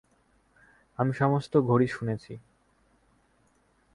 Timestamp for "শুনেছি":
1.87-2.33